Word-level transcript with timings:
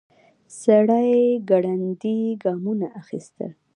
سړی 0.61 1.13
ګړندي 1.49 2.17
ګامونه 2.43 2.87
اخيستل. 3.01 3.51